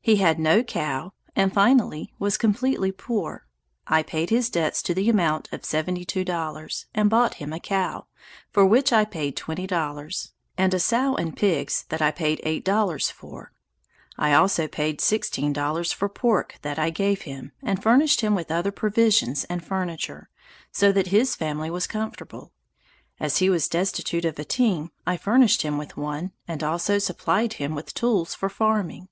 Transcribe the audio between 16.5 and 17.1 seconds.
that I